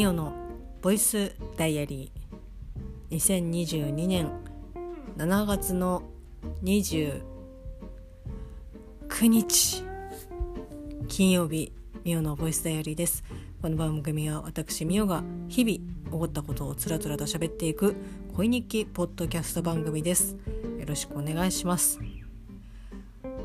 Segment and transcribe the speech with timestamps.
[0.00, 0.32] ミオの
[0.80, 3.14] ボイスダイアリー。
[3.14, 4.30] 2022年
[5.18, 6.04] 7月の
[6.62, 7.20] 29
[9.24, 9.84] 日
[11.06, 13.22] 金曜日ミオのボイスダイアリーです。
[13.60, 15.76] この番組は私ミオが日々
[16.06, 17.94] 起こったことをつらつらと喋っていく
[18.34, 20.34] 恋日記ポッドキャスト番組です。
[20.78, 22.00] よろしくお願いします。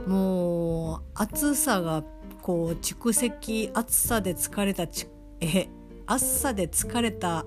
[0.07, 2.05] もう暑さが
[2.41, 5.09] こう蓄積暑さで疲れたち
[5.41, 5.67] え
[6.07, 7.45] 暑さで疲れた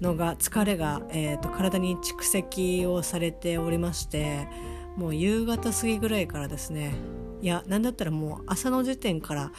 [0.00, 4.48] のが疲れが、えーと、体に蓄積をされておりまして
[4.96, 6.94] もう夕方過ぎぐらいからですね
[7.40, 9.50] いや何だったらもう朝の時点から、は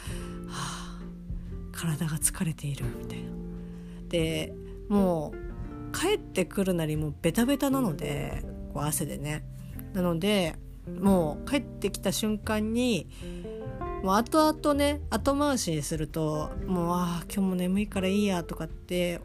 [0.48, 0.98] あ、
[1.72, 3.30] 体が疲れているみたいな。
[4.08, 4.54] で
[4.88, 5.32] も
[5.92, 8.42] う帰ってくるなりもうベタベタなので
[8.72, 9.44] こう汗でね
[9.92, 10.56] なので
[11.00, 13.08] もう帰ってきた瞬間に
[14.04, 19.22] もう後々ね後回しにするともうああ今日も眠いからいいやとかって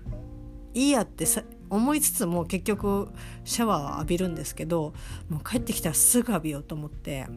[0.74, 3.10] いいやってさ思いつつも結局
[3.44, 4.94] シャワーを浴びるんですけど
[5.28, 7.28] もう帰ってきたらすぐ浴びようと思って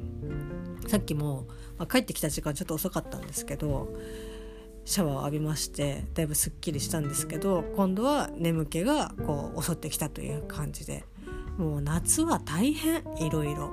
[0.86, 3.92] さっきも、まあ、帰ってきた時間ちょっと遅かったんですけど
[4.84, 11.04] シャワーを浴びましてだいぶすっきりしたんですけど今度は眠気がこう襲ってきたという感じで
[11.58, 13.72] もう夏は大変いろいろ。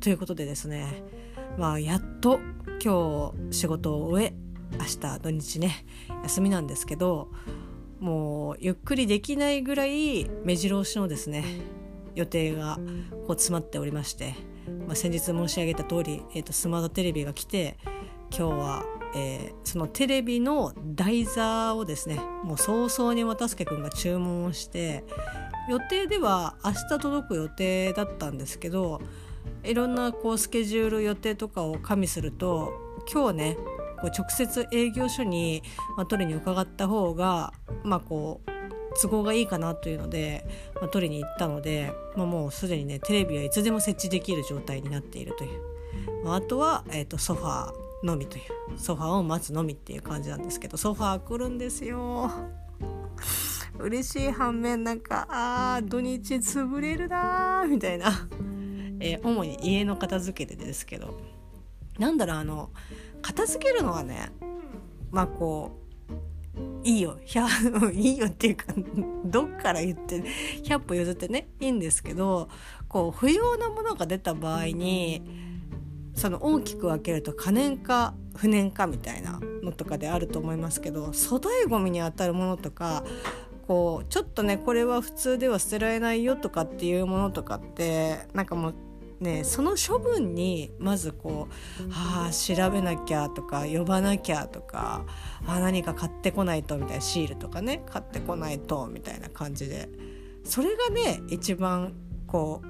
[0.00, 1.02] ということでですね
[1.58, 2.40] まあやっと
[2.84, 4.34] 今日仕事を終え
[4.72, 5.86] 明日土日ね
[6.24, 7.30] 休みなんですけど
[8.00, 11.44] もうゆっくりできないぐらい目白押しのですね
[12.14, 12.78] 予定が
[13.26, 14.34] こう詰まっておりまして、
[14.86, 17.78] まあ、先日申し上げた通り、えーと、スマートテレビが来て
[18.36, 18.84] 今日は、
[19.14, 25.04] えー、そのテレビの台座をですねもう早々に渡助君が注文をして
[25.68, 29.00] 予定では明日届く予定だったんですけど
[29.64, 32.72] いろんなこうスケジュール予定とかを加味すると
[33.12, 33.56] 今日ね
[34.00, 35.62] こう直接営業所に、
[35.96, 38.50] まあ、取りに伺った方が、まあ、こう
[39.00, 40.46] 都合がいいかなというので、
[40.80, 52.30] まあ、取りに行ったので、まあ、もうすでにねテレビはいつでも設置できる状態になっているという、まあ、あとは、えーと、ソファーのみというソファーを待つのみっていう感じなんですけどソファー来るんですよ。
[53.78, 58.26] 嬉しい反面なんかあー土日潰れるなーみたいな
[59.00, 61.18] えー、主に家の片付けでですけど
[61.98, 62.70] なんだろうあの
[63.22, 64.30] 片付けるのはね
[65.10, 65.86] まあこう
[66.84, 67.18] いいよ。
[67.92, 68.66] いいよっていうか
[69.24, 70.22] どっから言って
[70.62, 72.48] 100歩譲ってねいいんですけど
[72.88, 75.22] こう不要なものが出た場合に
[76.14, 83.04] その大きく分けると可燃か不燃かみたいなのとかであると思いますけど粗大ごみにあたるものとか
[83.66, 88.74] こうちょっとねこれは普通では捨てられないよとかっていうものとかってなんかもう
[89.20, 91.52] ね、その処分にまずこう
[91.90, 95.06] 「ああ調べなきゃ」とか「呼ばなきゃ」とか
[95.46, 99.88] 「あ何か買ってこないと」みたいなシールとかね買ってこないとみたいな感じで。
[100.46, 101.92] それがね一番
[102.26, 102.62] こ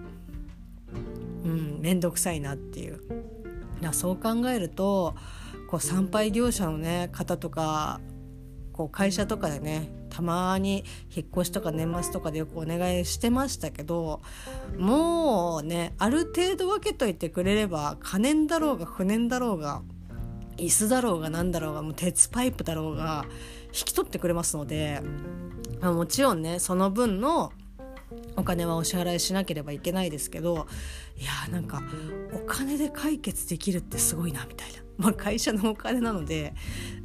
[1.44, 3.00] ううん面倒くさいなっていう。
[3.92, 5.14] そう考えると
[5.68, 8.00] こう参拝業者の、ね、方とか
[8.72, 10.82] こう会社とかでねたまに
[11.14, 14.22] 引っ越しとか年末とかでよくお願いしてましたけど
[14.78, 19.82] もうねある程度分けといてくれれば可燃だろうが不燃だろうが
[20.56, 23.26] 椅子だろうが何だろうがもう鉄パイプだろうが
[23.66, 25.02] 引き取ってくれますので、
[25.82, 27.52] まあ、もちろんねその分の
[28.36, 30.66] お金はお支払いしなければいけないですけど
[31.18, 31.82] いやーなんか
[32.32, 34.86] お金で解決できるってすごいなみたいな。
[34.96, 36.54] まあ、会社のお金なので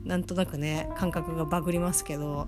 [0.06, 2.48] なんとなくね感覚がバグりますけど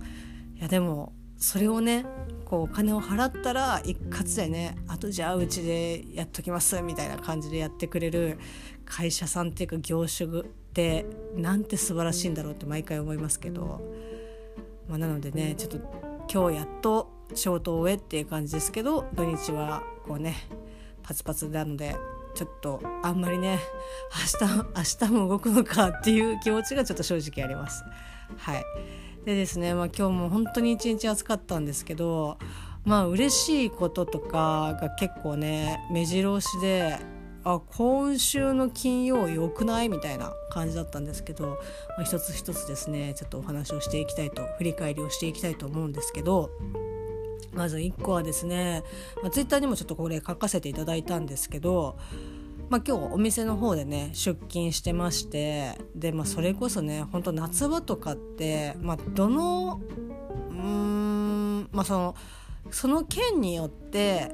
[0.63, 2.05] やでもそれをね
[2.45, 8.39] こうお金を払ったら一括でねあとじゃあうちでやっときますみたいな感じでやってくれる
[8.85, 10.43] 会社さんっていうか業種っ
[10.73, 13.81] てなんて素晴らしいんだろうって毎回思いますけど、
[14.87, 15.77] まあ、なのでねちょっと
[16.31, 20.35] 今日やっと仕事を終えっていう感じですけど土日はこうね
[21.01, 21.93] パツパツなので
[22.35, 23.59] ちょっとあんまりね
[24.41, 27.83] 明日明日も動くのかっていう気持ちがちょっと正直あります。
[28.37, 28.63] はい
[29.25, 32.37] でですね、まあ、今日も本当に一日暑かったんですけど
[32.83, 36.97] まあ嬉しいこととかが結構ね目白押しで
[37.45, 39.89] あ今週の金曜良くない？
[39.89, 41.55] みたいな感じだったんですけど、ま
[41.99, 46.49] あ、一つ一つですねちょっとお話をしていきたいと振り返りをしていきたいと思うんですけど
[47.53, 48.83] まず1個はですね、
[49.21, 51.97] まあ、ツイッターにもちょっとこれ書かせていただいたんですけど
[52.73, 59.79] まあ、今日お店の方でね出勤してましてで、まあ、それこそね本当夏場とかって、まあ、どの
[60.49, 62.15] うんまあその
[62.71, 64.31] その県によって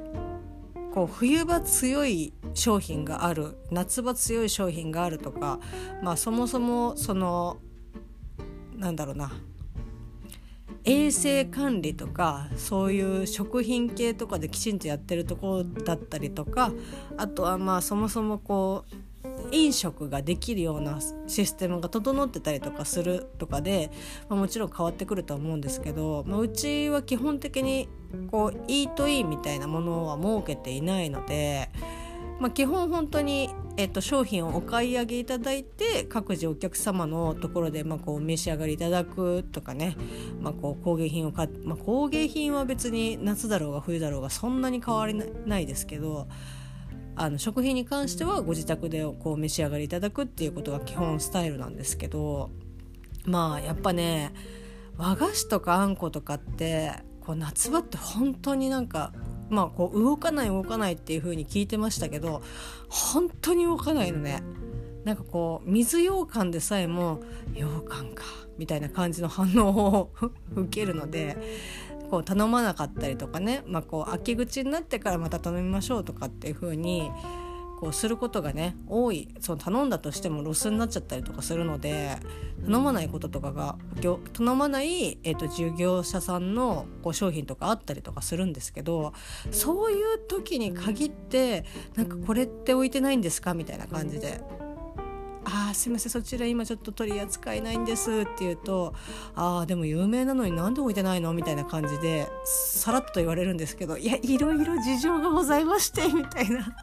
[0.94, 5.60] こう冬場強い商品がある夏場強い商品があるとか、
[6.02, 7.58] まあ、そもそもその
[8.74, 9.32] なんだろうな
[10.84, 16.72] 衛生管理とかそういう食品系とかできちんとやってるところだったりとか
[17.16, 18.94] あとはまあそもそもこう
[19.52, 23.90] 飲食ができるようなシステムが整ってたりとかするとかで、
[24.28, 27.88] まあ、もちろん変わってくるとは思うんですけど、まあ、うちは基本的に
[28.30, 31.70] こうイートインみたいなものは設けていないので。
[32.40, 39.94] まあ、基本本当に、えっと、商品をお買い上げいただいて各自お客様のところで、まあ、こう召し上がりいただくとかね、
[40.40, 45.14] まあ、こう工芸品を買まあ、工芸品は別に夏だろうが冬だろうがそんなに変わり
[45.46, 46.28] ないですけど
[47.14, 52.50] あの食品に関してはご自宅でこう召し上がりいただくっていうことが基本スタイルなんですけど
[53.26, 54.32] まあやっぱね
[54.96, 59.12] 和菓子とかあんことかってこう夏場って本当になんか
[59.50, 62.42] まあこう動かない動かないっていう風に聞いてましたけど
[62.88, 64.42] 本当に動かないのね。
[65.04, 67.20] なんかこう水羊羹でさえも
[67.54, 68.24] 羊羹か
[68.58, 70.10] みたいな感じの反応を
[70.54, 71.36] 受けるので
[72.10, 77.10] こう頼まなかったりとかね、まあ、こう秋口になってからまた頼みましょうとかっていう風に
[77.80, 82.18] こうすることがね多いその頼んだとしてもロスになっちゃったりとかするので
[82.66, 83.76] 頼まないこととかが
[84.34, 89.14] 頼まない、えーと、従業者さんのこう商品とかあったりとかするんですけど
[89.50, 93.54] そういう時に限ってなんかこれって置いてないんですか？
[93.54, 94.42] みたいな感じで。
[95.42, 98.94] あすいませんそちら今ちょっと取り扱えないんですって言うと
[99.34, 101.32] ああでも有名なのになんで置いてないの？
[101.32, 106.76] みたいな感じでさらっと言われるんですけどいやいろいろ事情がございましてみたいな。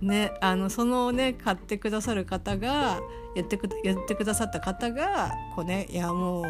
[0.00, 3.00] ねあのそのね買ってくださる方が
[3.34, 6.44] 言ってく言ってくださった方がこうねいやもう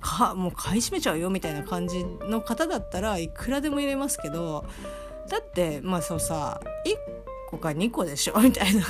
[0.00, 4.66] かもう買い占めちゃうよみたいな感じの方だったらいくらでも入れますけど
[5.28, 8.82] だってまあそうさ1個か2個でしょ みたいな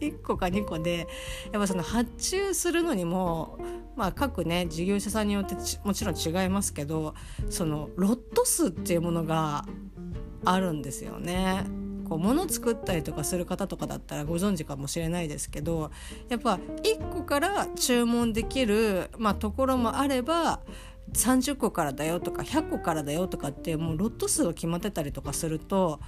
[0.00, 1.08] 1個か2個で
[1.52, 3.58] やっぱその発注するのにも
[3.94, 5.54] まあ各ね事業者さんによって
[5.84, 7.14] もちろん違いますけど
[7.48, 9.64] そのロット数っていうものが
[10.44, 11.64] あるんですよね。
[12.08, 15.90] こう物作ったりとかする方とかだったらご存知かもしれないですけど
[16.28, 20.60] やっぱ1個から注文できる、まあ、ところもあれば
[21.12, 26.00] 30個からだよとか100個からだよとかってもうロット数が決まってたりとかすると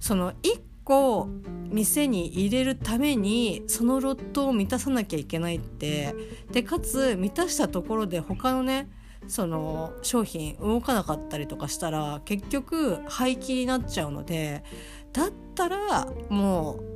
[0.00, 1.28] その1個
[1.70, 6.14] 店に入れるためにそのロットを満たさなきゃいけないって
[6.52, 8.88] でかつ満たしたところで他のね
[9.28, 14.64] その商品動かなかったりとかしたら結局廃棄になっちゃうので
[15.12, 16.90] だったらもう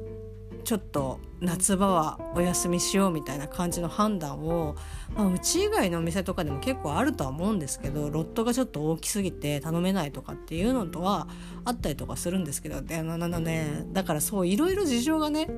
[0.64, 4.76] ちょっと夏場はお休みしようみたいな感じの判断を、
[5.14, 11.28] まあ、うち以外のお店とかでも結構あるとは思うんですけどロットがちょっと大きすぎて頼めないとかっていうのとは
[11.64, 15.48] あったりとかするんですけどであのねだからそういろいろ事情がね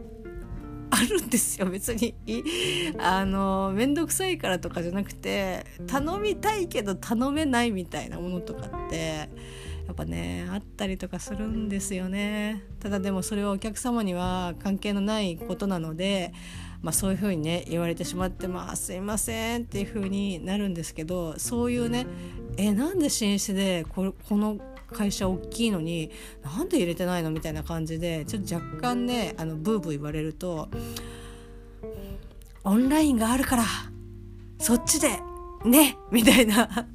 [0.90, 2.14] あるんですよ別に。
[2.98, 9.28] あの面倒くさいからとかじゃなくて頼みたいけど頼めないみたいなものとかって
[9.86, 12.62] やっぱねあったりとかするんですよね。
[12.80, 16.32] ただでもそれはお客様には関係のないことなので
[16.82, 22.06] まあ、そういうふうにね言われてしまってまあすいませんっていうふうになるんですけどそういうね
[22.56, 24.58] えなんで紳士でここの
[24.92, 26.12] 会社大きいのに
[26.44, 30.68] なんで入れてないのみたいな感じでちょっと若干ねあのブーブー言われると
[32.62, 33.64] オンラインがあるから
[34.58, 35.08] そっちで
[35.64, 36.86] ねみたいな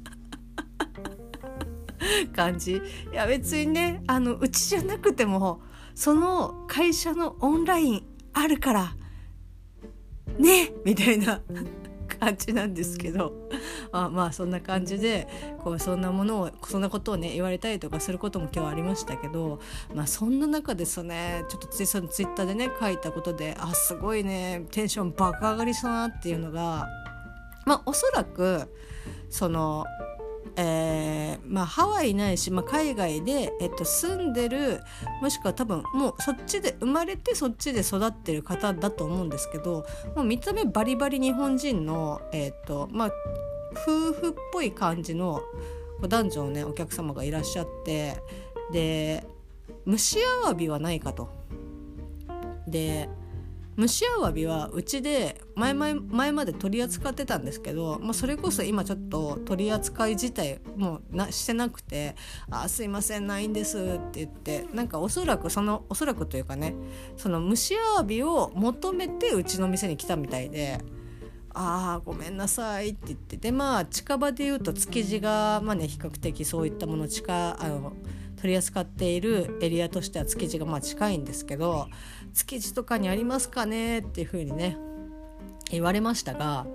[2.34, 2.76] 感じ。
[3.12, 5.60] いや別にねあのうちじゃなくても
[5.94, 8.96] その会社のオンラインあるから
[10.38, 11.40] ねみたいな
[12.20, 13.48] 感じなんですけど。
[13.92, 15.28] あまあそんな感じで
[15.62, 19.60] こうそんなものをそんなことをね言われたりとかすることも今日ありましたけど
[19.94, 26.88] まあそんな中ですねちょっとツイツイッターでね書いたことであすごいねテンション爆上がりしたなっていうのが
[27.66, 28.72] まあおそらく
[29.28, 29.84] その
[30.56, 34.80] えーまあ、ハワイないし、まあ、海外で、えっと、住んでる
[35.20, 43.10] もしくは多分もうそっちで生まれてそっちで育ってる方だと思うんですけどもう見た目バリバリ日本人の、えっとまあ、
[43.72, 45.42] 夫婦っぽい感じの
[46.02, 48.16] 男女の、ね、お客様がいらっしゃって
[48.72, 49.26] で
[49.86, 51.28] 蒸しアワビはないかと。
[52.66, 53.08] で
[53.82, 62.14] 蒸しアワビはうちで前前前まで取り扱ってたんですけど、まあ、それこそ今ちょっと取り扱い自体もうなしてなくて
[62.48, 66.76] 「あすいませんないんです」って言ってなんかおそらくそのおそらくというかね
[67.16, 70.80] その蒸しアワビを求めてうちの店に来たみたいで。
[71.54, 77.92] あーごめんなさいって言ってでまあ近場で言うと築地がまあね比較的そういったもの近あの
[78.42, 81.88] 取り扱っているエリアとしては築地がまあ近いんですけど
[82.34, 84.76] 築地とかにありますかねっていうふうにね
[85.70, 86.66] 言われましたが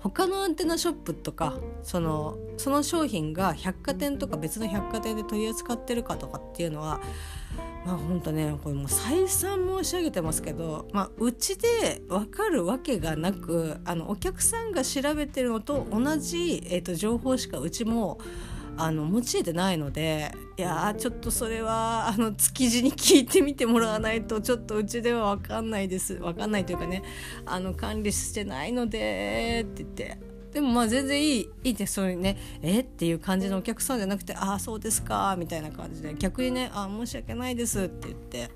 [0.00, 7.00] 他のアンテナショップとかそのその商品が百貨店とか別の百貨店で取り扱ってるかとかっていうのは
[7.84, 18.18] まあ本当ねこれもう再三申し上げてますけど、まあ、うちで分かるわけがなくあのお客さんが調べてるのと同じ、えーと、情報しかうちも
[18.78, 26.16] あの用いてないのでいやちょっとそれはあの築地に聞いてみてもらわないとちょっとうちでは分かんないです。
[26.16, 27.02] 分かんないというかね
[27.44, 30.18] あの管理してないのでって言って。
[30.52, 31.94] でもまあ全然いいいいです。
[31.94, 36.14] そういうねえっていう感じのお客さんじゃなくて「ああそうですか」みたいな感じで。
[36.14, 38.50] 逆にね「あ申し訳ないです」って言って。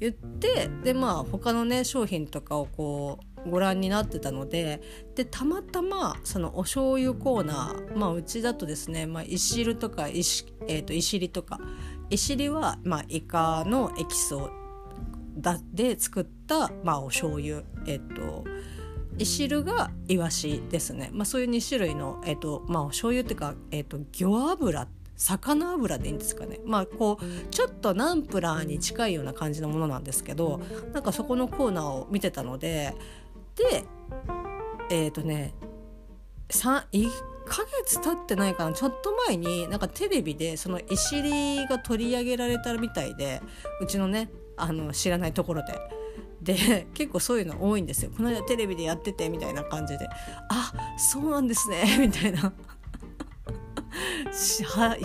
[0.00, 4.80] 言ってでまあ他のね商品とかをこうご覧になってたので
[5.14, 11.60] でたまたまそのお醤油コーナーまあうちだとですね、まあ、いしるとかいし,、えーと、いしりとか
[12.10, 14.50] いしりは、まあ、イカのエキスを
[15.36, 18.44] だで作った、まあ、お醤油えっ、ー、と
[19.18, 26.58] いしるがイワシですね、まあ、そういう2種類の、えーとまあ、醤油っていうか、えーと、魚油魚油でいいんですかね。
[26.64, 30.60] まあこうちょっとナンプラーに近いような感じのものなんですけど
[30.92, 32.94] なんかそこのコーナーを見てたので
[33.56, 33.84] で
[34.90, 35.54] えっ、ー、とね
[36.48, 37.10] 1
[37.46, 43.42] ヶ月経ってないかなちょっと前になんかテレビでそのいしりが取り上げられたみたいで
[43.80, 45.78] うちのねあの知らないところで。
[46.42, 48.10] で結構そういうの多いんですよ。
[48.14, 50.06] この間テレビでやっててみたいな感じで。
[50.50, 52.52] あそうなんですねみたいな。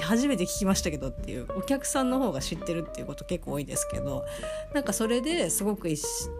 [0.02, 4.26] 初めて聞きましたけどっていうお客さんの方が知ってるっていうこと結構多いですけど
[4.74, 5.90] なんかそれですごく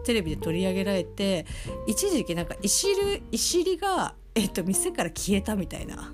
[0.04, 1.46] テレビで取り上げられて
[1.86, 6.12] 一時期なんかいしるいしりが、えっと、店から消えたみたいな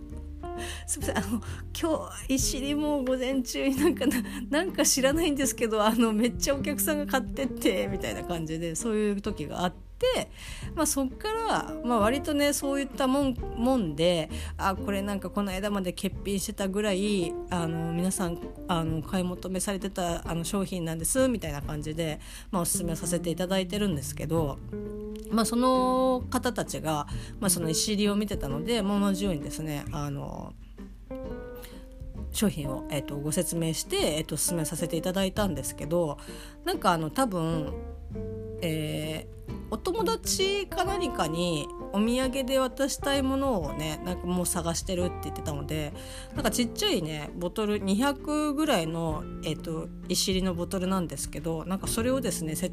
[0.87, 1.43] すみませんあの
[1.79, 4.05] 今日石りも午前中になんか
[4.51, 9.75] なんか知らないんですけどあのめっちゃお客さんが買ってってみたいな感じでそういう時があっ。
[10.75, 18.39] まあ、そっから、まあ、割とねそういったもんもんであこれなんかこの間まで欠品してたぐらいあの皆さん
[18.69, 24.59] あの買い求めされてたあの商品なんですみたいな感じで、まあ、おすすめさせていただいてるんですけど。
[25.29, 27.09] まあ、その方たちが、
[27.41, 30.53] まあ、その石りを見てたのでものじうにですねあの
[32.31, 36.19] 商品を、えーと、ご説明して、えーと、進めさせていただいたんですけど
[36.65, 37.75] なんかあの多分、
[38.63, 39.27] え、
[39.71, 45.93] お友達か何かにお土産で渡したいものをねなんかもう探してるって言ってたので
[46.35, 52.71] なんかちっちゃいねボトル200ぐらいの、えーと、石入りのボトルなんですけどなんかそれをですねせ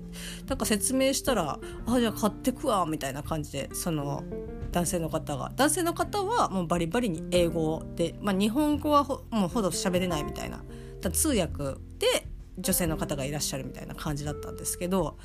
[0.47, 4.23] なんか説明したら「あじゃあ買ってくわ」みたいな感じでその
[4.71, 5.51] 男性の方が。
[5.55, 10.63] 男性の方はもうバリバリに英語で、まあ、日本語はほもうほど喋れないみたいな。
[11.11, 15.17] 通訳で女性の方がいらっしゃるみたいな感じだったんですけど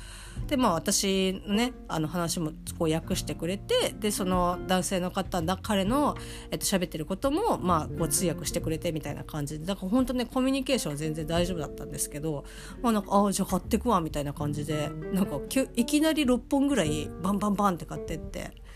[0.47, 6.15] でまあ私のねあの話もこう訳してくれてでその男性の方彼の、
[6.51, 12.45] えっと喋ってることもまあこう通訳してくれてみたいな感じでだから本当ねコミュニケーションは全然大丈夫だったんですけど
[12.81, 15.39] まあなんかあじゃあ買ってくわみたいな感じでなんか
[15.75, 18.68] いきなり6本ぐらいバンバンバンって買ってって。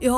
[0.00, 0.14] いや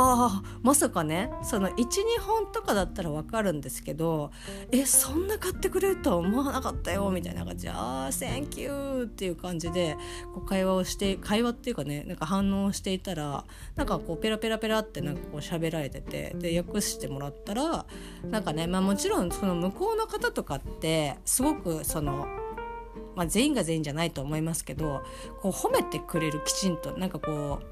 [0.62, 4.30] まさかねその12本とかだったら分かるんですけど
[4.70, 9.96] えそんな買ってくれるとは思わなかったよみたいな感じで「ああ thank you」っていう感じで
[10.34, 17.84] こう会話をして会話っていうかねなんか反応していたらなんかこうペラペラペラってなんかこう喋られててで訳してもらったら
[18.22, 22.28] なんかねまあもちろんその向こうの方とかってすごくその
[23.14, 25.02] まあ、全員が全員じゃないと思いますけど
[25.42, 27.71] こう褒めてくれるきちんとなんかこう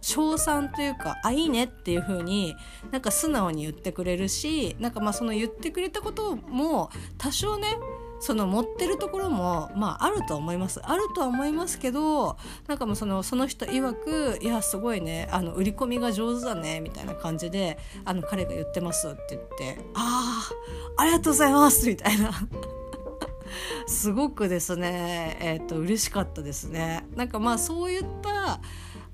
[0.00, 2.54] 称賛というか「あいいね」っていう風に
[2.90, 7.78] なんか素直に言ってくれるしなんかまあその言ってくれたことも多少ね
[8.18, 10.80] その持ってるところもまああると思います。
[10.82, 12.36] あるとは思いますけど
[12.66, 20.48] なんかもうそのその人曰く「いやすごいねあの売り込みが上手だね」みたいな感じであの彼が言ってますって言って「あ
[20.96, 22.30] あありがとうございます」みたいな。
[23.86, 27.06] すごくですねえっ、ー、と嬉しかったですね。
[27.14, 28.60] なんかまあそういった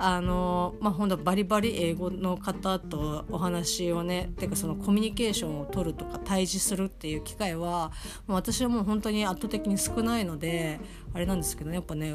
[0.04, 7.92] あのまあ本当バリバリ英語の方とお話をねてかそのコミュニケーションを取るとか対峙するっていう機会は
[8.26, 10.80] 私はもう本当に圧倒的に少ないので
[11.14, 12.14] あれなんですけどねやっぱね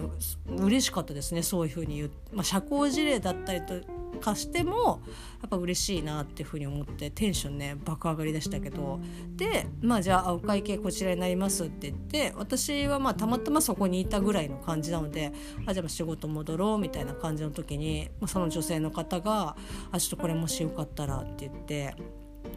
[0.58, 3.75] 嬉しかったですねそういうふうに言う、まあ、社交辞令だったりと
[4.20, 5.01] かしても
[5.42, 9.00] やっぱ嬉しいなっていうふうに思ってテンションね爆上がりでしたけど。
[9.36, 15.32] でまあじゃあお会計こちらになりますって言って私はまあたまたまそこにいたぐらいの感じなので
[15.68, 19.56] あじゃあ仕事戻ろうみたいな感じの時に、まあ、その女性の方が
[19.92, 21.96] 「あちょっとこれもしよかったら」って言って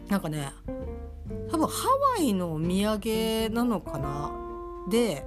[0.09, 0.51] なんかね
[1.51, 4.31] 多分ハワイのお土産なのかな？
[4.89, 5.23] で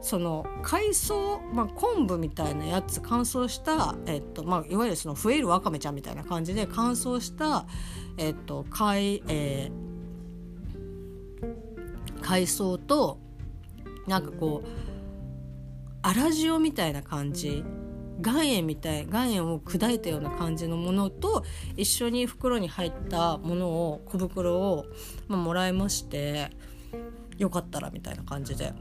[0.00, 7.66] その海藻、まあ、昆布みたいなやつ乾燥した、えっとまあ、いわゆるその増えるわかめちゃんみたいな感じで乾燥した、
[8.16, 13.18] えっと海えー、海藻と
[14.06, 17.64] なんかこう粗塩みたいな感じ
[18.24, 21.44] 岩塩みたい岩塩を砕いたような感じのものと
[21.76, 24.86] 一緒に袋に入ったものを小袋を、
[25.28, 26.50] まあ、もらいまして
[27.36, 28.72] よかったらみたいな感じで。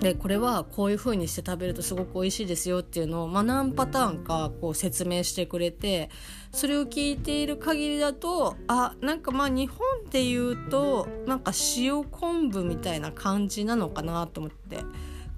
[0.00, 6.08] でこれはこういう風にして食べるとすごく美味しいですよっていうのを、まあ、何パターンかこう説明してくれて
[6.52, 14.78] それを聞いている限りだとあなんかまあ日本で言うとなんか塩昆布みたいな感じなのかなと思って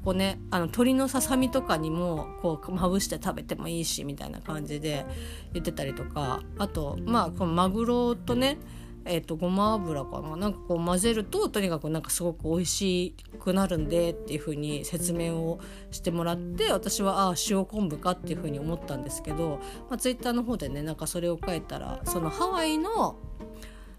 [0.05, 5.07] こうねあの鶏のささみとかにもこうまぶして食べてもいいしみたいな感じで
[5.53, 8.59] 言ってたりとかあとまあこのマグロとね
[9.05, 10.37] えーと、ごま油かな？
[10.37, 23.17] なんかこう混ぜるととにかくなんかすごく美味しくなるんでっていう風に説明をしてもらって私はああ塩昆布かっていう風に思ったんですけど、まあ、ツイッターの方でねなんかそれを書いたらそのハワイの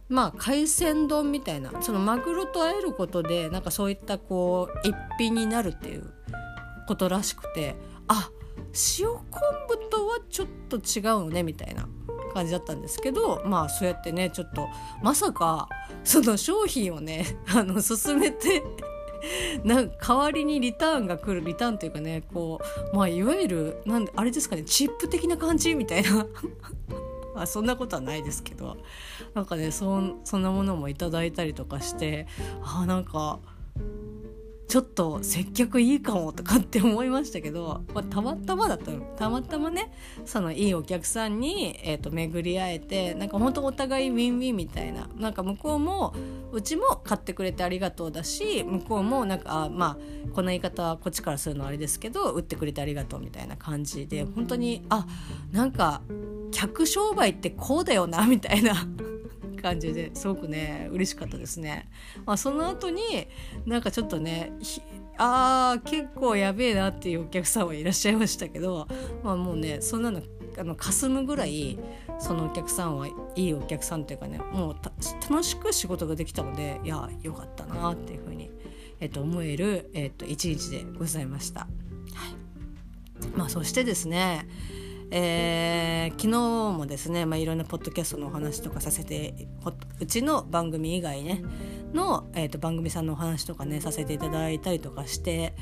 [0.09, 6.13] まあ海鮮丼みたいなそのマグロと会えることでなんかそういったこう一品になるっていう
[6.87, 7.75] ことらしくて
[8.07, 8.29] あ
[8.99, 9.21] 塩昆
[9.67, 11.87] 布とはちょっと違うねみたいな。
[12.33, 14.67] 感じだったんですけどまあそうやってねちょっと
[15.01, 15.69] まさか
[16.03, 17.25] その商品をね
[17.55, 18.63] あの進めて
[19.63, 22.59] な代わりにリターンが来るリターンというかねこ
[22.93, 26.25] うまあいわゆるなんあれですかねチップ的な感じみたいな。
[27.35, 28.77] あそんなことはないですけど
[29.33, 32.27] なんかねそそんなものもいただいたりとかして
[32.61, 33.39] あなんか
[34.67, 39.01] ちょっと接客いいかもとかって思いましたけど、まあ、たまたまだったの。
[39.17, 39.91] たまたまね
[40.25, 45.07] そのいいお客さんに、えーと、巡り会えてなんか本当お互いウィンウィンみたいな。
[45.15, 46.13] なんか向こうも
[46.51, 55.05] うちも買ってくれてありがとうだし向こうもなんかあまあこの言い方はこっちからするのはあれですけど売ってくれてありがとうみたいな感じで本当にあ
[55.51, 56.01] なんか
[56.51, 58.87] 客商売ってこうだよなみたいな。
[59.63, 61.89] 感じですごくね嬉しかったですね。
[62.25, 63.01] まあ、その後に
[63.65, 64.51] なんかちょっとね
[65.17, 68.87] あー結構やべえなっていうお客さんはいらっしゃいましたけど、
[69.23, 70.21] まあ、もうねそんなの
[70.57, 71.79] あの霞むぐらい
[72.19, 74.75] そのお客さんはいいお客さんっていうかねもう
[75.29, 78.51] 楽しく仕事ができたのでいやよかったなっていうふうに、
[78.99, 81.61] えっと、思える、えっと、一日でございました。
[81.61, 81.69] はい
[83.35, 84.47] まあ、そしてですね
[85.15, 86.27] えー、昨日
[86.75, 89.47] もですね、まあ、いろんなポッドキャストのお話とかさせて
[89.99, 91.43] うちの番組以外ね
[91.93, 95.53] の、えーと、番組さんのお話とかねさせていただいたりとかして、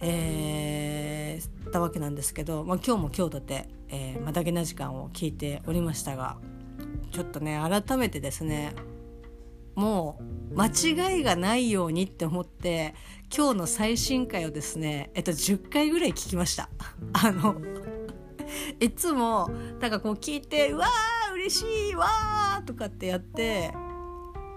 [0.00, 6.38] えー、たわけなんですけど、まあ、今日も今日とて、えー、まだけな時間を聞いておりましたが
[7.12, 8.74] ちょっとね改めてですね
[9.74, 10.18] も
[10.50, 12.94] う間違いがないようにって思って
[13.36, 16.70] 今日の最新回をですねえっと10回ぐらい聞きました。
[17.12, 17.56] あの
[18.80, 23.72] いつもなんかこう聞いて「うわー嬉しいわー」とかってやって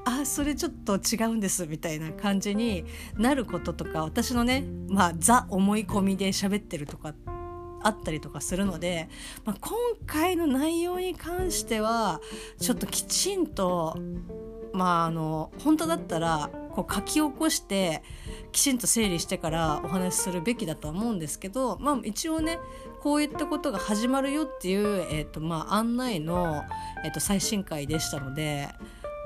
[0.05, 2.85] あそれちょっと違うんですみたいな感じに
[3.17, 7.13] なることとか私のねまあザ思い込みで喋ってるとか
[7.83, 9.09] あったりとかするので、
[9.45, 9.77] まあ、今
[10.07, 12.21] 回の内容に関しては
[12.59, 13.97] ちょっときちんと
[14.73, 18.01] まああの本当だったらこう書き起こして
[18.51, 22.59] きちんと整理してからお話しするべきだとは思うんですけど、まあ、一応ね
[23.03, 26.63] こういったことが始まるよっていう、えーとまあ、案内の、
[27.03, 28.69] えー、と最新回でしたので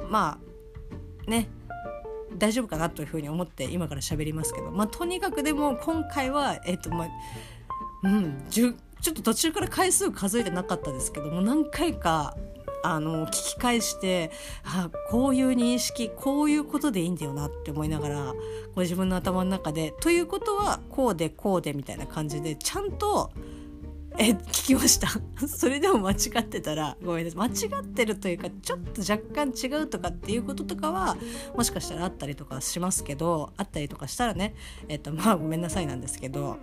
[0.09, 0.39] ま
[1.27, 1.47] あね
[2.35, 7.07] 大丈夫かなというふうに思って今から喋りますけど、まあ、とにかくでも今回は、えーとまあ
[8.03, 12.35] うん、ちょっと途中から回数数えてなかったですけども何回か
[12.83, 14.31] あの聞き返して
[14.63, 18.33] あこういう認識こういうことでいいんだよなって思いながら
[18.73, 23.31] こ自分の頭の中でということはこうでこうでみたいな感じでちゃんと
[24.19, 25.07] え聞きました。
[25.47, 27.69] それでも間違ってたらごめんなさい。
[27.69, 31.17] 間違ってるというかちょっと若干違うとかっていうこととかは
[31.55, 34.55] もしかしたらあったりとかしますけどあったりとかしたらね
[34.87, 36.57] えっとまあごめんなさいなんですけど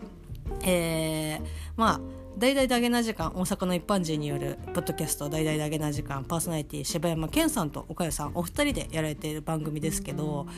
[0.63, 2.01] えー、まあ
[2.37, 10.49] 大々だげな時間大阪の一般人によるポッドキャスト大々だげな時間パーソナリティ柴山健さんと岡谷さんお二人でやられている番組ですけど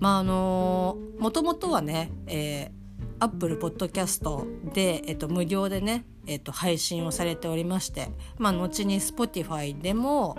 [0.00, 2.83] まああのもともとはね、えー
[3.20, 10.36] アップルポッドキャストで、えっと、無料でね、えっと、配信をされておりまして、まあ、後に Spotify でも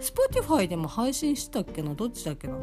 [0.00, 1.94] Spotify でも配信したっけな？
[1.94, 2.56] どっちだっけな？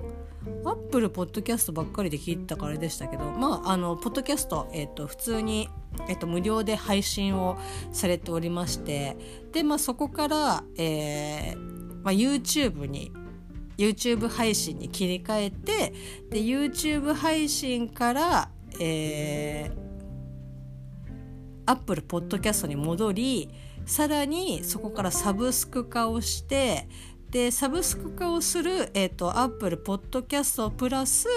[0.65, 5.69] アップルポッドキャストばっかりで聞いたからでしたけどまああのポッドキャスト、えっと、普通に、
[6.07, 7.57] えっと、無料で配信を
[7.91, 9.17] されておりまして
[9.51, 11.57] で、まあ、そこから、えー
[12.03, 13.11] まあ、YouTube に
[13.77, 15.93] YouTube 配信に切り替えて
[16.29, 19.71] で YouTube 配信からえー、
[21.65, 23.49] アップルポッドキャストに戻り
[23.85, 26.87] さらにそこからサブスク化をして
[27.31, 31.27] でサブスク化をする、えーと、アップルポッドキャストプラス、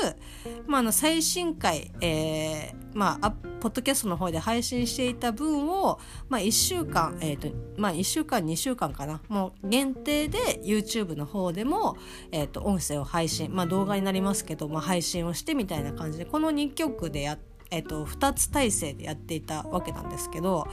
[0.67, 5.99] まあ、の最新回、えーまあ、ポッドキャストの方で配信していた分を、
[6.29, 11.97] まあ、1週間、えーとまあ、1週間2週間かなもう限定で YouTube の方でも、
[12.31, 17.37] えーと、音声を配信、まあ、動画になりますけど、まあ、配信をしてみたいな感じでこの2曲でや、
[17.73, 20.69] えーと2つ体制でやっていたわけなんですけど。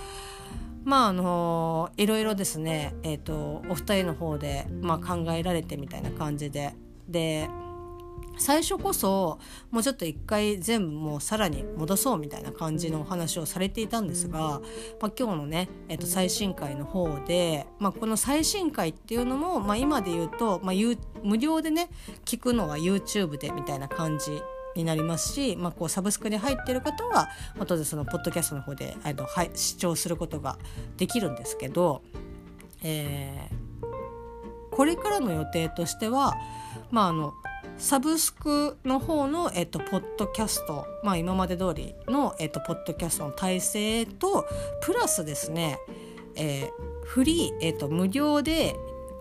[0.87, 6.73] まああのいろいろですね、えーと、お二人の方で、まあ、考えられてみたいな感じで。
[7.09, 7.49] で
[8.39, 9.39] 最初こそ
[9.71, 14.61] もうちょっと一回全部もうさらに戻そうみたいな感じのお話をされていたんですが、
[15.01, 20.75] まあ、今日のね、えー、と最新回の方で、まあ、この最新回っていうのも、まあ、今で言うと、まあ、
[21.23, 21.89] 無料でね
[22.25, 24.39] 聞くのは YouTube でみたいな感じ
[24.77, 27.27] になりますし、まあ、こうサブスクに入っている方は
[27.65, 30.57] 当然そのポッドキャストの方であの、はい、視聴することが
[30.97, 32.01] できるんですけど、
[32.83, 36.35] えー、これからの予定としては、
[36.91, 37.33] まあ、あの
[37.77, 44.47] サブスクの方の、えっと、ポッドキャスト、まあ、今まで通りの、えっと、ポッドキャストの体制と
[44.81, 45.77] プラスですね、
[46.35, 46.71] えー、
[47.05, 48.75] フリー、えっと、無料で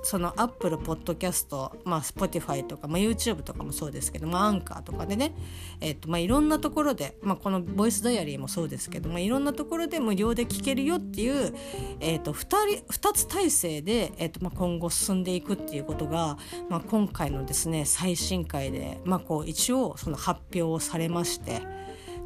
[0.06, 5.34] そのアップルポッドキャスト、まあ、Spotify とか、まあ、YouTube とかもそうですけど、まあ、アンカーとかでね、
[5.80, 11.52] えーとまあ、いろんなところで、まあ、このボイスダイアリーもそうですけど、まあ、いろんなところで無料で聞けるよっていう、
[11.98, 16.38] えーと、2, 人2つ体制で、えーとまあ、今後進んでいくっていうことが、
[16.70, 21.62] まあ、今回のですね最新回で、まあ、こう一応その発表をされまして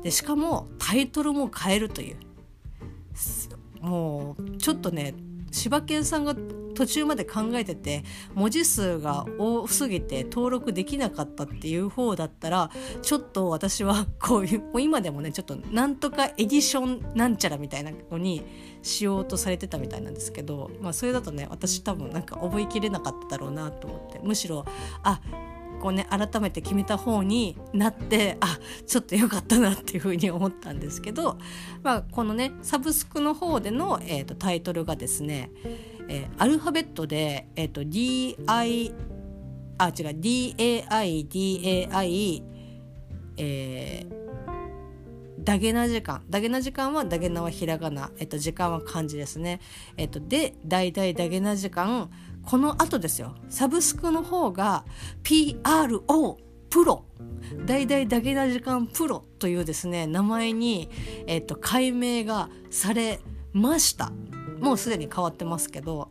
[0.03, 2.17] でしかもタイトルも変えるという。
[3.81, 5.15] もうちょっとね
[5.51, 6.35] 柴犬さんが
[6.81, 12.71] 途中まで考えてて文字数が多すぎて登録できなかったっていう方だったら
[13.03, 18.47] ちょっと私はこういうもう今でもねちょっとなんとかエディションなんちゃらみたいなのに
[18.81, 24.21] しようとされてたみたいなんですけど、まあ、それだとね私多分なんか覚えきれなかっただろうなと思って。
[24.21, 24.65] むしろ
[25.03, 25.21] あ
[25.81, 31.39] こうね改めて決めた方になってあちょっと良かったなっていうふうに思ったんですけど、
[31.83, 35.51] まあ、このねサブスクの方での、えーと、タイトルがですね、
[36.11, 38.93] えー、アルファベットで、えーと、DI
[39.79, 40.83] あ違う DAIDAI
[43.39, 44.21] えー
[45.43, 46.23] ダゲな時間。
[46.29, 48.11] ダゲな時間はダゲなはひらがな。
[48.19, 49.59] えっと、時間は漢字ですね。
[49.97, 52.11] えっと、で、大々ダゲな時間。
[52.45, 54.85] この後ですよサブスクの方が
[55.23, 57.05] PRO プロ
[57.67, 60.89] 大々だけな時間プロというですね名前に、
[61.27, 63.21] えっと、改名がされ
[63.53, 64.13] ました
[64.61, 66.09] もうすでに変わってますけど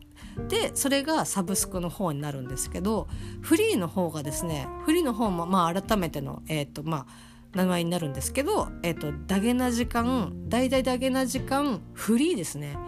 [0.48, 3.08] でそれがサブスクの方になるんですけど
[3.40, 12.78] フリーの方がですねフリーの方もまあ改めてのえっ、とまあ名前になるんですけど、えっ、と、ダゲな時間、大々ダゲな時間、フリーですね。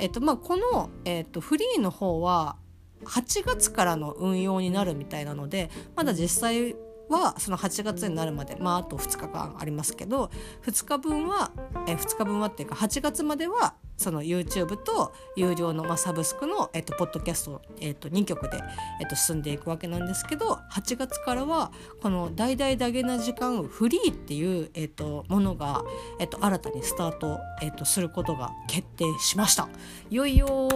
[0.00, 2.56] えっ、と、まあ、この、えっ、と、フリーの方は、
[3.04, 6.76] 8月からの運用になるみたいなのでまだ実際
[7.08, 10.30] はその8月になるまでまああと2日間ありますけど
[10.64, 11.50] 2日分は
[11.88, 18.58] え2日分はっていうか8月まではその YouTube と有料の、まあ、サブスクの、えっと、ポッドキャスト、えっと、2曲で、
[18.98, 25.84] えっと、進んでいくわけなんですけど8月からはこの「大々だげな時間フリー」っていう、えっと、ものが、
[26.18, 29.68] えっと、新たにスタート、えっと、することが決定しました。
[30.08, 30.68] いよいよ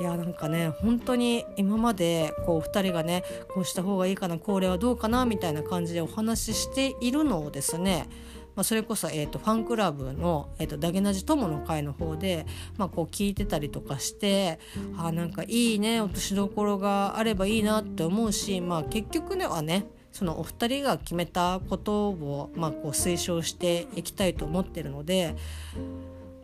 [0.00, 8.08] いやなんかね本当に今までこう2人がねこうした方がいいかなこれはどうかなみたいな感じでお話ししているのをですね
[8.56, 14.58] まあ、それこそ、えーと、ファンクラブの、えーと、ダゲナジ友の会の方で、まあ、こう聞いてたりとかして
[14.96, 25.34] あなんかいいね落としどころがあればいいなって思うし、まあ、結局ねはねそのお二人が決めたことを、まあ、こう推奨していきたいと思ってるので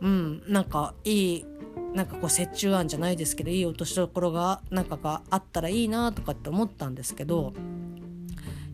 [0.01, 1.47] うんなんかいい
[1.95, 7.53] なんかこう折衷案じゃないですけどいい落としどころがなんかがあったらいいなとかって思ったんですけど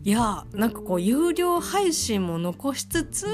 [0.07, 3.27] いやなんかこう有料配信も残しつつ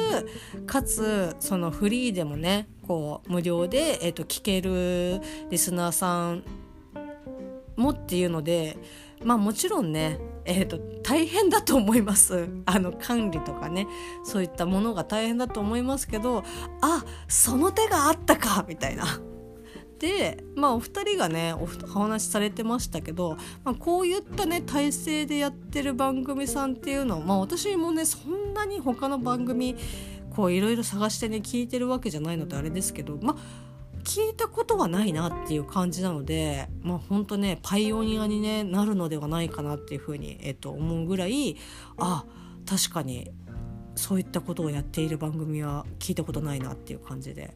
[0.66, 6.44] かつそのフリーでもねこう無料で、えー、と聞けるリスナーさん
[7.76, 8.76] もっていうので
[9.24, 12.50] まあもちろんねえーと、大変だと思います。
[12.66, 13.88] あの管理とかね
[14.26, 16.44] そういったものが大変だと思いますけど
[16.82, 19.06] あその手があったかみたいな。
[20.04, 29.78] でまあお二人がねお話しされてましたけど、まあ、こういったね体制でやってる番組さんっていうの、まあ、私もねそんなに他の番組
[30.36, 41.56] こういろいろ探してね聞いてるわけじゃないのであれですけどまあ聞いたことはないなっていう感じなのでまあ本当ねパイオニアに、ね、なるのではないかなっていうふうに、えっと、思うぐらい
[41.98, 42.26] あ
[42.70, 43.32] 確かに
[43.96, 47.56] そういったことをやっている番組は聞いたことないなっていう感じで。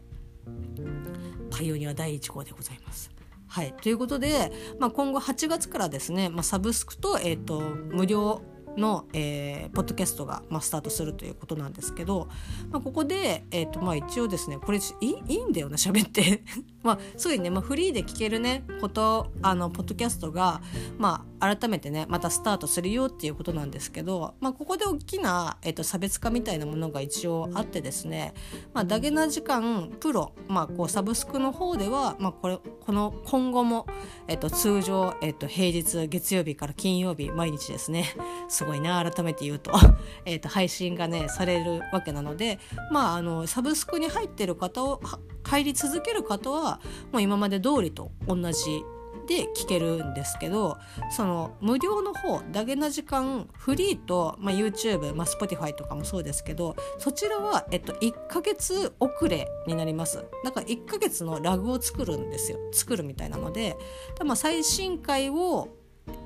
[1.49, 3.11] パイオニア第1号でございます。
[3.47, 8.41] はい、ということで、まあ、今後8月からですね、まあ、サブスクと,、えーと無料
[8.77, 12.29] の、えー、ポッドキャストが、まあ、スタートするということなんですけど、
[12.69, 14.81] まあ、ここで、えーとまあ、一応ですねこれい
[15.27, 16.43] いいんだよな喋って
[16.83, 20.61] まあそういうね、まあ、フリーで聞けるねことあのポッドキャストが、
[20.97, 28.33] まあ、改めてねまたスタートするよっていうことなんですけど、まあ、ここで大きな、えーと、差別化みたいなものが一応あってですね、
[28.73, 33.85] まあ、ダゲな時間プロ、まあ、こうサブスクの方では、まあ、これこの今後も、
[34.27, 38.05] えーと、通常、えーと、平日月曜日から金曜日毎日ですね
[38.47, 39.73] すごいな改めて言うと
[40.25, 42.59] えっと配信がねされるわけなので
[42.91, 45.01] まああのサブスクに入ってる方を
[45.43, 46.66] 入り続ける方は
[47.11, 48.83] もう今まで通りと同じ
[49.27, 50.77] で聞けるんですけど
[51.11, 60.25] その無料の方ダゲな時間フリーと、まあ、YouTube、まあ、Spotify とかもそうですけどそちらは、えっと、1ヶ月遅れになります。
[60.43, 62.57] だから1ヶ月のラグを作るんですよ。
[62.71, 63.75] 作るみたいなので
[64.23, 65.67] まあ最新回を、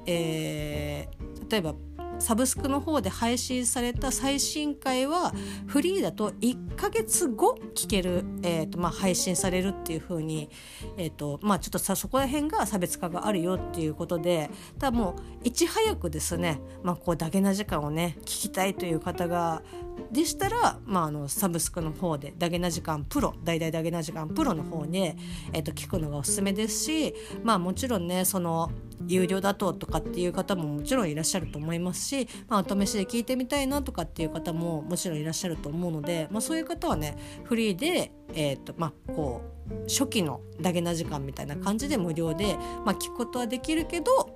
[0.06, 1.73] えー、例えば
[2.21, 5.34] サブスクの方で配信された最新回は
[5.65, 10.49] フリーだと1ヶ月後聞ける、えーとまあ、配信されるっていう風に、
[10.97, 19.63] えーとまあ、ちょっとさそこら辺が差別化があるよっていうことでただもういち早くですね、まあ、こうだけな時間をね聞きたいという方が
[20.11, 25.15] でしたら、まあ、あのサブスクの方で「ダゲな時間プロ」「大々ダゲな時間プロ」の方で、
[25.53, 28.71] えー、と聞くのがおすすめですしまあもちろんねその
[29.07, 44.29] 有料だととかっていう方ももちろんいらっしゃると思いますし、まあ、お試しで聞いてみたいなとかっていう方ももちろんいらっしゃると思うので、まあ、そういう方はねフリーで、えーとまあ、こう初期のダゲな時間みたいな感じで無料で、まあ、聞くことはできるけど、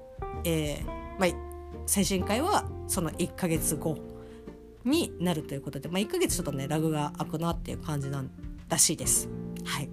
[0.43, 0.86] えー
[1.19, 1.30] まあ、
[1.86, 3.97] 最新回はその1ヶ月後
[4.86, 8.30] になるということで、まあ、1ヶ月ちょっとねラグが空くなっていう感じなん
[8.69, 9.30] らしいです。
[9.65, 9.89] はい、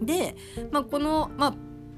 [0.00, 0.36] で、
[0.70, 1.54] まあ、この、まあ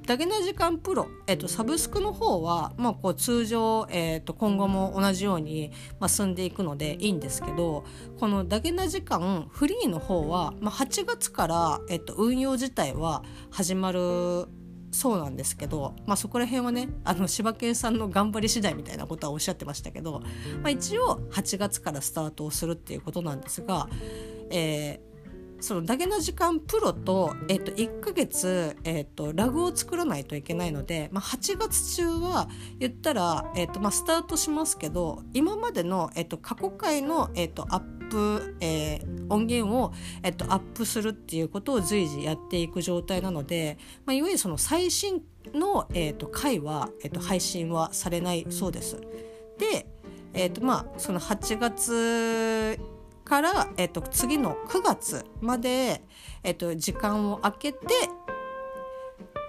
[0.06, 7.84] ダゲな時間プロ、えっと、サブスクの方は、まあ、こう通常、えっと、今後も同じように、まあ、進んでいくのでいいんですけど
[8.20, 14.46] このダゲな時間フリーの方は、まあ、8月から、えっと、運用自体は始まる
[14.94, 20.20] そうなんですけど、まあ、そこら辺はねあの柴犬さんの頑張り次第みたいなことはおっしゃってましたけど、
[20.62, 23.88] まあ、一応8月からスタートをするっていうことなんですが、
[24.50, 25.14] えー
[25.64, 45.22] そのダゲな時間プロと,、えっと1ヶ月、えっとラグを作らないといけないので、まあ、8月中は言ったら、えっとまあ、スタートしますけど今までの、えっと過去回の、えっとアップ、えー、音源を、えっとアップするっていうことを随時やっていく状態なので、まあ、いわゆるその最新
[45.53, 49.00] の、えっと回は、えっと配信はされないそうです。
[49.59, 49.88] で、
[50.33, 52.79] えっとまあ、その8月
[53.24, 56.03] から、えっと、次の9月まで、
[56.42, 57.79] えっと、時間を空けて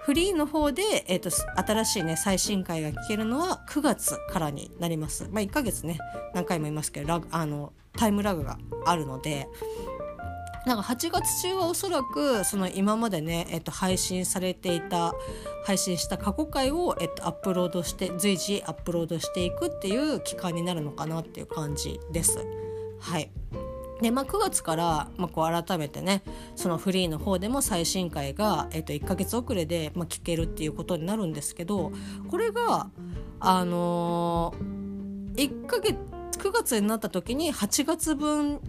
[0.06, 5.28] フリーの方で、えっと、新しいね最新回が聞けるのは9月からになります。
[5.32, 5.98] まあ、1ヶ月ね
[6.32, 9.48] 何回も言いますけどラグあのタイムラグがあるので
[10.64, 15.12] なんか8月中はおそらくその今までね、えっと、配信されていた
[15.64, 22.38] 配信した過去回を、えっと、アップロードして随時アップロードしていくっていう期間になるのかなっていう感じです。
[23.00, 23.28] はい
[24.00, 26.22] でまあ、9月から、まあ、こう改めてね
[26.54, 31.92] そのフリーの方でも最新回が、えっと、1ヶ月遅れで、まあ、聞けるっていうことになるんですけど
[32.30, 32.90] これが
[33.40, 35.96] あのー、1ヶ月
[36.38, 38.60] 9月になった時に8月分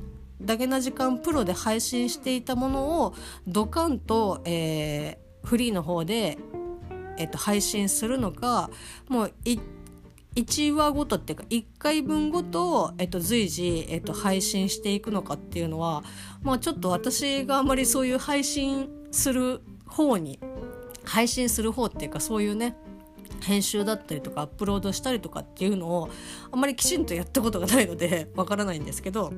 [0.41, 3.13] だけな時間プロで配信していたものを
[3.47, 6.37] ドカンと、えー、フリーの方で、
[7.17, 8.69] えっと、配信するのか
[9.09, 9.59] もう一
[10.37, 16.03] 1話ごとっていうか1回分ごと、えっと、随時、えっと、配信していくのかっていうのは、
[16.43, 20.39] まあ、ちょっと私があんまりそういう配信する方に
[21.03, 22.75] 配信する方っていうかそういうね
[23.41, 26.09] 編集だったりとかアップロードしたりとかっていうのを
[26.51, 29.31] あんまりきちんとやったことがないのでわからないんですけど、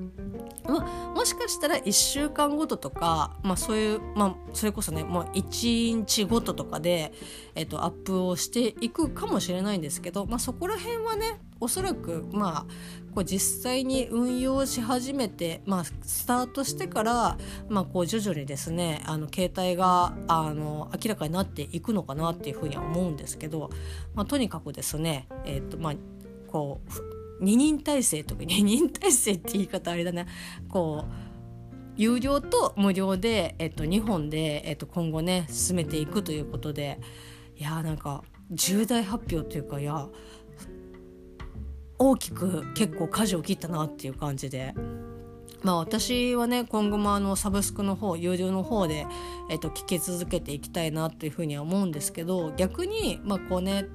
[0.63, 7.13] ま、もしかしたら1週間ごととか、まあ、そういう、まあ、それこそねもう1日ごととかで、
[7.55, 23.71] えっと、アップをしていくかもしれないんですけど、まあ、そこら辺はねおそらくまあこう実際に運用し始めて、まあ、スタートしてから、まあ、こう徐々にですねあの携帯があの明らかになっていくのかなっていうふうには思うんですけど、
[24.13, 25.93] まあ、とにかくですね、えーとまあ、
[26.47, 30.25] こう二人体制とか 二人体制って言い方あれだな
[30.67, 31.29] こう
[31.95, 36.99] 有料と無料で、えっと、2本で、えっと、今後ね進めていくということで
[37.57, 40.07] いやーなんか重大発表というかいや
[41.99, 44.73] 大きく結構舵を切ったなっていう感じで。
[45.61, 49.05] まあ私はね今後もあのサブスクの方有料の方で、
[49.49, 53.85] えっと、聞き続けていきたいなというふうには思うんですけど逆にまあこうね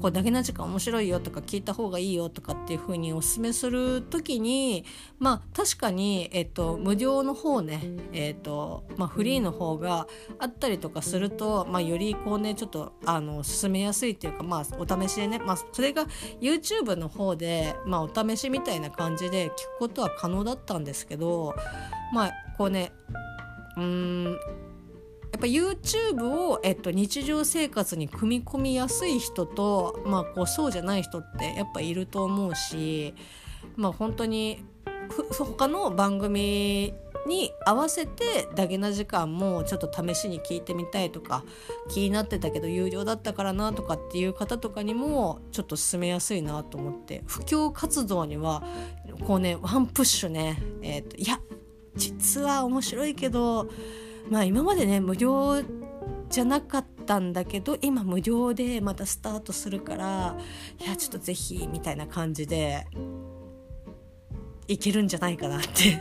[0.00, 4.84] こうだけな時間面白いよとか聞いた方がいいよとかっていう風におすすめする時に
[5.18, 7.82] まあ確かに、えっと、無料の方ね、
[8.12, 10.06] えっとまあ、フリーの方が
[10.38, 16.06] あったりとかすると、まあ、よりこうねちょっとあの進めやすいっていうか、まあ、お試しでね、まあ、それが
[16.40, 21.54] YouTube の方で、まあ、お試しみたいな感じで聞くことは可能だったんですけど
[22.12, 22.92] まあこうね
[23.76, 24.38] うん
[25.34, 33.16] やっぱ YouTube を、えっと、日常生活に組み込みやすい人と、まあ、こうそうじゃない人ってやっぱいると思うし、
[33.74, 34.64] まあ、本当に
[35.36, 36.94] 他の番組
[37.26, 41.42] に合わせてダゲな時間もちょっと試しに聞いてみたいとか
[41.88, 47.24] 気になってたけど有料だったからなとかっていう方とかにもちょっと進めやすいなと思って。
[47.26, 48.62] 布教活動には
[49.26, 51.40] こうねワンプッシュね、えーといや
[51.96, 53.68] 実は面白いけど
[54.30, 55.62] まあ今までね無料
[56.28, 60.36] じゃなかったんだけど今無料でまたスタートするから
[60.80, 62.86] いやちょっとぜひみたいな感じで
[64.66, 66.00] いけるんじゃないかなって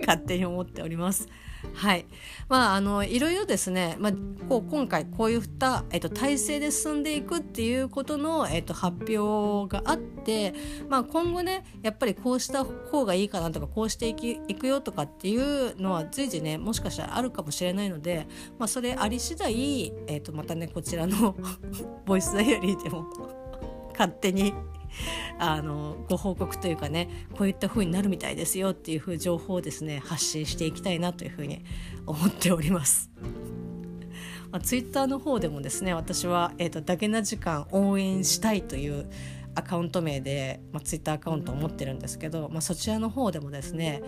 [0.00, 1.28] 勝手に思っております。
[1.72, 2.06] はい。
[2.48, 4.12] まああのいろいろですね、まあ、
[4.48, 10.54] こう今回こういった、えっと、体制で進んでいくっていうことの、えっと、発表があって、
[10.88, 18.26] まあ、今後ねやっぱりこうした方がいいかなとかこうしていきいくよとかっていうのは随時ねもしかしたらあるかもしれないので、
[18.58, 21.36] まあ、それあり次第、えっと、またねこちらの
[22.04, 23.06] ボイスダイアリーでも
[23.92, 24.52] 勝手に
[25.38, 31.64] あのご報告というかねこういった風になるみたいですよっていう風情報をですね発信していきたいなというふうに
[32.06, 33.10] 思っております。
[34.50, 39.10] まあ、ツイッターの方でもですね私は、えーと、だけな時間応援したいという
[39.56, 44.02] アカウント名で、まあ、ツイッターアカウントを持ってるんですけど、まあ、そちらの方でもですね、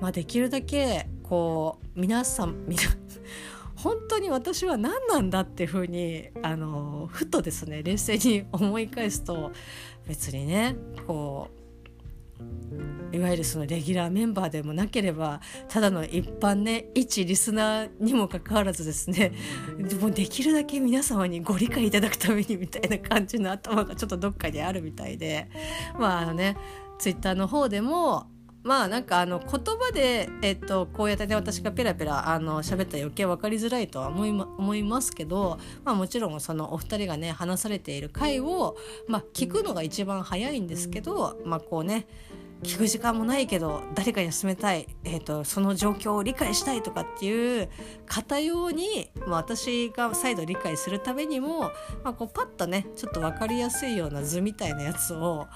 [0.00, 2.82] まあ、できるだけこう皆さん皆
[3.76, 9.52] 本当に私は何なんだっていうふうにあのふとですね冷静に思い返すと
[10.10, 10.74] 別にね
[11.06, 11.48] こ
[13.12, 19.32] ういわゆるそのレギュラーメンバーでもなければただの一般ね一リスナーにもかかわらずですね
[20.00, 25.48] もうできるだけ皆様にご理解いただくためにみたいな感じの頭がちょっとどっかにあるみたいで
[25.96, 26.56] まああのね
[26.98, 28.26] ツイッターの方でも
[28.62, 38.76] まあなんかあの言葉で、えっと、こうやってね私がペラペラあの喋ったら余計分かりづらいとは思い,、ま、思いますけど、まあ、もちろんそのお二人がね話されている回を、
[39.08, 42.06] まあ、聞くのが一番早いんですけど、まあ、こうね
[42.62, 47.68] 聞く時間もないけど誰か休めたい、えーと、その状況を理解したいとかっていう
[48.06, 51.60] 方用に、まあ、私が再度理解するためにも、
[52.04, 55.46] まあ、こうパッとねちょっと分かりやすいような図みたいなやつを、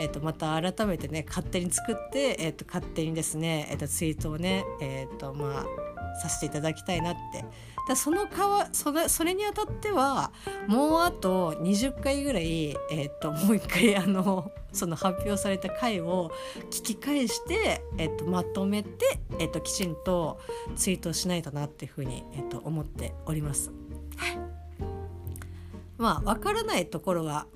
[0.00, 7.44] えー、とまた改めてね勝手に作って、えー、と勝手にですね、えー、とツイートをね、えーとまあ、させていただきたいなって
[7.88, 10.32] だそのかわそれそれにあたっては
[10.66, 16.32] もうあと20回ぐらい、えー、ともう一回あのその発表された回を
[16.70, 20.40] 聞き返して、えー、とまとめて、えー、ときちんと
[20.76, 23.70] ツイートしないとなっていうふうに、えー、と思っております。
[25.96, 27.46] まあ分からないところは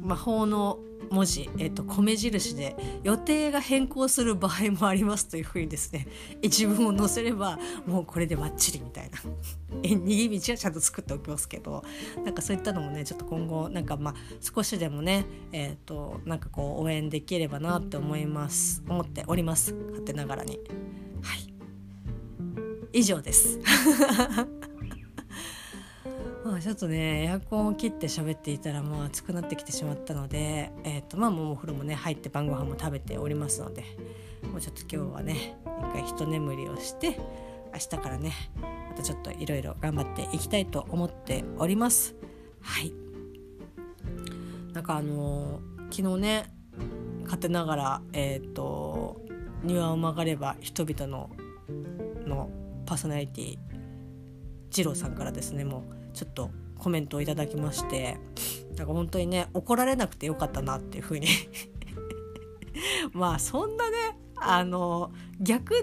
[0.00, 0.78] 魔法の
[1.10, 6.06] 文字、えーと、米印で予定が変更する場合もありますというふうにですね
[6.40, 9.18] 一文を載せればもうこれでバッチリみたいな。
[9.82, 11.82] 逃げ道はちゃんと作っておきますけど。
[12.24, 18.82] なんかそういったのもねちょっと今後なんかまあ少しでもねえっ、ー、となんかこう応援できればなって思います。
[18.88, 19.72] 思っております。
[19.72, 20.60] 勝手ながらに。
[21.22, 21.54] はい。
[22.92, 23.58] 以上です。
[26.60, 33.84] ちょっとねエアコンを切って喋っていたらもう暑くなってきてしまったので、えーとまあ、もうお風呂もね入って晩ご飯も食べておりますので
[34.50, 37.18] もうちょっと今日はね一回一眠りをして
[37.72, 38.32] 明日からね
[38.90, 42.16] またちょっといろいろ頑張っていきたいと思っております。
[42.60, 42.92] はい。
[44.72, 46.52] なんかあのー、昨日ね
[47.24, 49.20] 勝手ながらえっ、ー、と
[49.62, 51.30] 庭を曲がれば人々の
[52.26, 52.50] の
[52.86, 53.58] パーソナリティ
[54.70, 58.18] 二郎さんからですねもうちょっとコメントをいただきまして
[58.76, 61.28] なんか本当にね怒られなくてよかったなっていうふうに。
[63.12, 63.96] まあそんなね
[64.36, 65.74] あの逆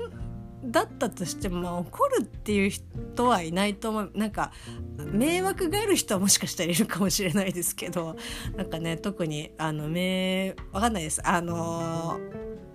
[0.63, 4.11] だったとしても、怒るっていう人はいないと思う。
[4.15, 4.51] なんか
[4.97, 8.15] 迷惑がある人はもしかしたらいるかもしれないですけど
[8.55, 11.21] なんかね特にあのめわかんないです。
[11.25, 12.19] あの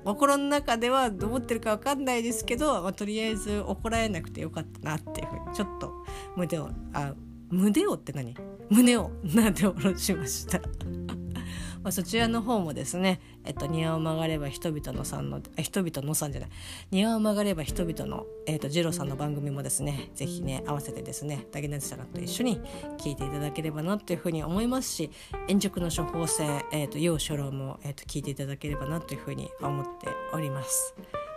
[0.04, 5.92] 心の中ではどう思ってるか分かんないですけど、まあ、とりあえず怒られなくてよかったなっていうふうにちょっと
[6.36, 7.14] 胸をあ
[7.52, 8.34] 胸をって何
[8.70, 10.58] 胸をなで下ろしました。
[11.84, 16.50] まあ、そちらの方もですね「えっと、庭を曲がれば人々のさんの」人々のさんじゃない
[16.92, 22.60] 「庭を曲がれば人々の」えっと、ジロさんの番組もですね是非ね合わせてですねダゲナチさんと一緒に
[22.98, 25.10] 聞いていただければなというふうに思いますし
[25.48, 30.94] 円熟の処方箋、えっと、要所郎も、えっと、聞いていただければなというふうに思っております。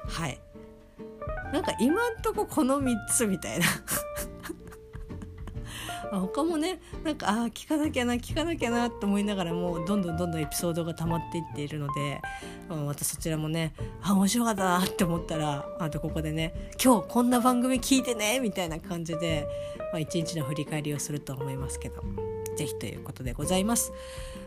[0.07, 0.39] はい。
[1.51, 3.66] なんか今んとここの3つみたいな。
[6.12, 12.22] 他もねなんかああ聞かなきゃな聞かなきゃなと思いながらもうどんどんどんどんエピソードが溜まっていっているので、
[12.70, 19.47] またそちらもねあ面白かったなって思ったらあとここでね今日こんな番組聞いてねみたいな感じで、
[19.91, 22.03] まあ、一日の振り返りをすると思いますけど
[22.56, 23.91] 是非ということでございます。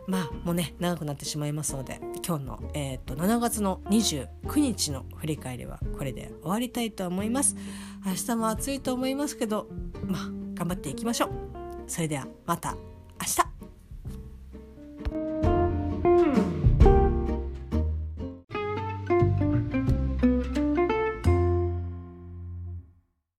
[0.07, 7.57] まあもうね長くなってしまいますので今日の、えーと、と7月の29日の振り返りはこれで終わりたいと思います。
[8.07, 9.69] 明日も暑いと思いますけど
[10.07, 11.31] まあ頑張っていきましょう。
[11.87, 12.79] それではまた明
[16.43, 16.58] 日。